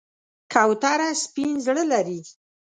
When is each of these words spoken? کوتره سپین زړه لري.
کوتره 0.53 1.09
سپین 1.23 1.51
زړه 1.65 1.83
لري. 1.91 2.19